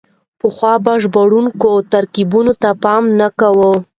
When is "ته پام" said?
2.61-3.03